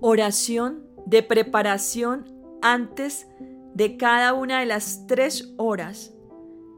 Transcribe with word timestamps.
Oración 0.00 0.86
de 1.06 1.22
preparación 1.22 2.26
antes 2.62 3.26
de 3.74 3.96
cada 3.96 4.34
una 4.34 4.60
de 4.60 4.66
las 4.66 5.06
tres 5.06 5.54
horas 5.56 6.14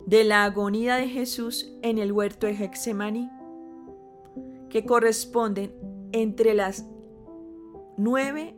de 0.06 0.24
la 0.24 0.44
agonía 0.44 0.96
de 0.96 1.08
Jesús 1.08 1.72
en 1.82 1.98
el 1.98 2.12
huerto 2.12 2.46
de 2.46 2.52
Hexemaní, 2.52 3.28
que 4.70 4.84
corresponden 4.84 5.74
entre 6.12 6.54
las 6.54 6.88
nueve 7.96 8.56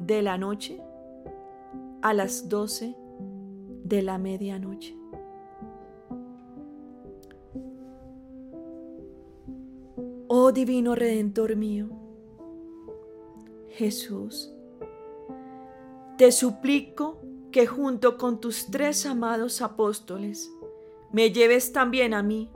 de 0.00 0.22
la 0.22 0.38
noche 0.38 0.82
a 2.02 2.12
las 2.14 2.48
doce 2.48 2.96
de 3.84 4.02
la 4.02 4.18
medianoche. 4.18 4.96
Oh 10.26 10.52
divino 10.52 10.94
Redentor 10.94 11.56
mío, 11.56 11.88
Jesús, 13.80 14.52
te 16.18 16.32
suplico 16.32 17.18
que 17.50 17.66
junto 17.66 18.18
con 18.18 18.38
tus 18.38 18.70
tres 18.70 19.06
amados 19.06 19.62
apóstoles 19.62 20.52
me 21.12 21.32
lleves 21.32 21.72
también 21.72 22.12
a 22.12 22.22
mí 22.22 22.50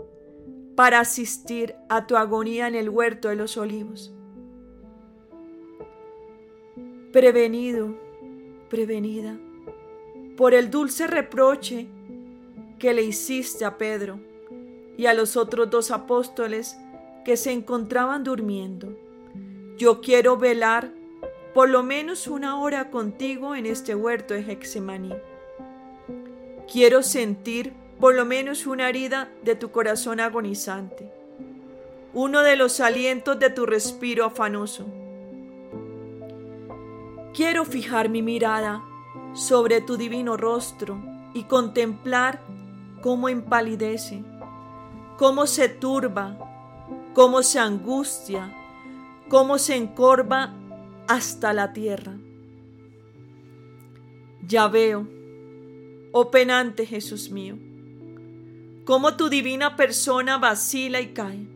para 0.76 1.00
asistir 1.00 1.76
a 1.88 2.06
tu 2.06 2.18
agonía 2.18 2.68
en 2.68 2.74
el 2.74 2.90
huerto 2.90 3.28
de 3.28 3.36
los 3.36 3.56
olivos. 3.56 4.12
Prevenido, 7.10 7.96
prevenida, 8.68 9.38
por 10.36 10.52
el 10.52 10.70
dulce 10.70 11.06
reproche 11.06 11.86
que 12.78 12.92
le 12.92 13.02
hiciste 13.02 13.64
a 13.64 13.78
Pedro 13.78 14.20
y 14.98 15.06
a 15.06 15.14
los 15.14 15.38
otros 15.38 15.70
dos 15.70 15.90
apóstoles 15.90 16.76
que 17.24 17.38
se 17.38 17.50
encontraban 17.50 18.24
durmiendo. 18.24 18.94
Yo 19.78 20.02
quiero 20.02 20.36
velar 20.36 20.92
por 21.54 21.70
lo 21.70 21.84
menos 21.84 22.26
una 22.26 22.60
hora 22.60 22.90
contigo 22.90 23.54
en 23.54 23.66
este 23.66 23.94
huerto 23.94 24.34
de 24.34 24.40
Hexemaní. 24.40 25.14
Quiero 26.70 27.02
sentir 27.04 27.72
por 28.00 28.16
lo 28.16 28.24
menos 28.24 28.66
una 28.66 28.88
herida 28.88 29.30
de 29.44 29.54
tu 29.54 29.70
corazón 29.70 30.18
agonizante, 30.18 31.08
uno 32.12 32.42
de 32.42 32.56
los 32.56 32.80
alientos 32.80 33.38
de 33.38 33.50
tu 33.50 33.66
respiro 33.66 34.24
afanoso. 34.24 34.84
Quiero 37.32 37.64
fijar 37.64 38.08
mi 38.08 38.20
mirada 38.20 38.82
sobre 39.32 39.80
tu 39.80 39.96
divino 39.96 40.36
rostro 40.36 40.98
y 41.34 41.44
contemplar 41.44 42.40
cómo 43.00 43.28
empalidece, 43.28 44.24
cómo 45.18 45.46
se 45.46 45.68
turba, 45.68 46.36
cómo 47.14 47.44
se 47.44 47.60
angustia, 47.60 48.52
cómo 49.28 49.58
se 49.58 49.76
encorva 49.76 50.52
hasta 51.08 51.52
la 51.52 51.72
tierra. 51.72 52.18
Ya 54.46 54.68
veo, 54.68 55.08
oh 56.12 56.30
penante 56.30 56.86
Jesús 56.86 57.30
mío, 57.30 57.58
cómo 58.84 59.16
tu 59.16 59.28
divina 59.28 59.76
persona 59.76 60.38
vacila 60.38 61.00
y 61.00 61.14
cae, 61.14 61.48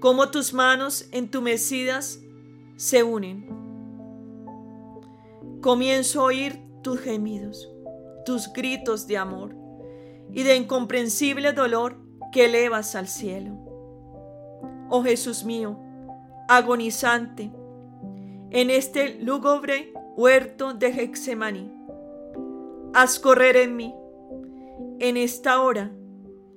cómo 0.00 0.30
tus 0.30 0.52
manos 0.52 1.08
entumecidas 1.10 2.20
se 2.76 3.02
unen. 3.02 3.46
Comienzo 5.60 6.20
a 6.20 6.24
oír 6.24 6.60
tus 6.82 7.00
gemidos, 7.00 7.68
tus 8.24 8.52
gritos 8.52 9.08
de 9.08 9.18
amor 9.18 9.56
y 10.32 10.44
de 10.44 10.56
incomprensible 10.56 11.52
dolor 11.52 11.96
que 12.30 12.44
elevas 12.44 12.94
al 12.94 13.08
cielo. 13.08 13.58
Oh 14.88 15.02
Jesús 15.02 15.44
mío, 15.44 15.78
agonizante, 16.48 17.50
en 18.50 18.70
este 18.70 19.14
lúgubre 19.20 19.92
huerto 20.16 20.74
de 20.74 20.88
Hexemaní. 20.88 21.72
Haz 22.94 23.18
correr 23.18 23.56
en 23.56 23.76
mí, 23.76 23.94
en 24.98 25.16
esta 25.16 25.60
hora 25.60 25.92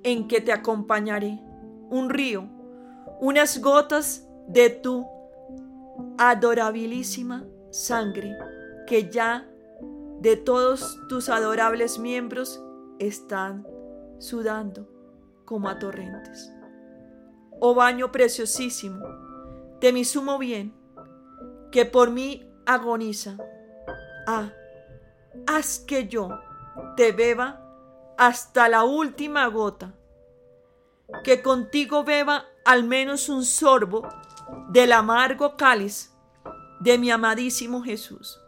en 0.02 0.26
que 0.26 0.40
te 0.40 0.52
acompañaré, 0.52 1.38
un 1.90 2.10
río, 2.10 2.48
unas 3.20 3.60
gotas 3.60 4.26
de 4.48 4.70
tu 4.70 5.06
adorabilísima 6.18 7.46
sangre 7.70 8.32
que 8.86 9.10
ya 9.10 9.46
de 10.20 10.36
todos 10.36 10.98
tus 11.08 11.28
adorables 11.28 11.98
miembros 11.98 12.62
están 12.98 13.66
sudando 14.18 14.88
como 15.44 15.68
a 15.68 15.78
torrentes. 15.78 16.52
Oh 17.60 17.74
baño 17.74 18.10
preciosísimo 18.10 19.04
de 19.80 19.92
mi 19.92 20.04
sumo 20.04 20.38
bien, 20.38 20.74
que 21.72 21.86
por 21.86 22.10
mí 22.10 22.48
agoniza. 22.66 23.36
Ah, 24.26 24.52
haz 25.46 25.80
que 25.80 26.06
yo 26.06 26.28
te 26.96 27.10
beba 27.10 27.60
hasta 28.16 28.68
la 28.68 28.84
última 28.84 29.46
gota, 29.46 29.94
que 31.24 31.42
contigo 31.42 32.04
beba 32.04 32.46
al 32.64 32.84
menos 32.84 33.28
un 33.28 33.44
sorbo 33.44 34.06
del 34.68 34.92
amargo 34.92 35.56
cáliz 35.56 36.12
de 36.80 36.98
mi 36.98 37.10
amadísimo 37.10 37.82
Jesús, 37.82 38.40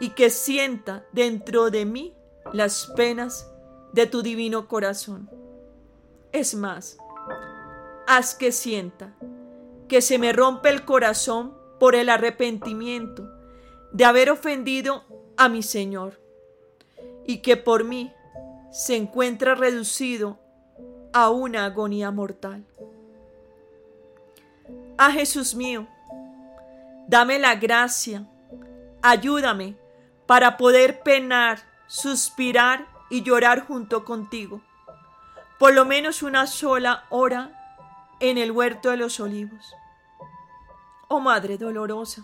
y 0.00 0.10
que 0.10 0.30
sienta 0.30 1.06
dentro 1.12 1.70
de 1.70 1.84
mí 1.84 2.16
las 2.52 2.86
penas 2.96 3.48
de 3.92 4.06
tu 4.06 4.22
divino 4.22 4.66
corazón. 4.66 5.30
Es 6.32 6.54
más, 6.54 6.96
haz 8.06 8.34
que 8.34 8.50
sienta 8.50 9.14
que 9.88 10.00
se 10.00 10.18
me 10.18 10.32
rompe 10.32 10.70
el 10.70 10.84
corazón 10.84 11.59
por 11.80 11.96
el 11.96 12.10
arrepentimiento 12.10 13.26
de 13.90 14.04
haber 14.04 14.30
ofendido 14.30 15.02
a 15.36 15.48
mi 15.48 15.62
Señor 15.62 16.20
y 17.26 17.38
que 17.38 17.56
por 17.56 17.84
mí 17.84 18.12
se 18.70 18.96
encuentra 18.96 19.54
reducido 19.54 20.38
a 21.14 21.30
una 21.30 21.64
agonía 21.64 22.10
mortal. 22.10 22.64
Ah 24.98 25.10
Jesús 25.10 25.54
mío, 25.54 25.88
dame 27.08 27.38
la 27.38 27.54
gracia, 27.54 28.28
ayúdame 29.00 29.74
para 30.26 30.58
poder 30.58 31.02
penar, 31.02 31.60
suspirar 31.86 32.86
y 33.08 33.22
llorar 33.22 33.66
junto 33.66 34.04
contigo, 34.04 34.60
por 35.58 35.72
lo 35.72 35.86
menos 35.86 36.22
una 36.22 36.46
sola 36.46 37.06
hora 37.08 37.56
en 38.20 38.36
el 38.36 38.52
huerto 38.52 38.90
de 38.90 38.98
los 38.98 39.18
olivos. 39.18 39.74
Oh 41.12 41.18
Madre 41.18 41.58
dolorosa, 41.58 42.22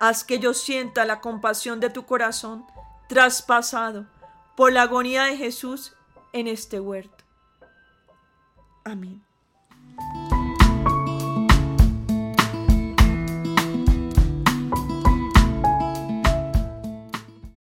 haz 0.00 0.24
que 0.24 0.40
yo 0.40 0.54
sienta 0.54 1.04
la 1.04 1.20
compasión 1.20 1.78
de 1.78 1.88
tu 1.88 2.04
corazón 2.04 2.66
traspasado 3.08 4.06
por 4.56 4.72
la 4.72 4.82
agonía 4.82 5.26
de 5.26 5.36
Jesús 5.36 5.94
en 6.32 6.48
este 6.48 6.80
huerto. 6.80 7.24
Amén. 8.84 9.24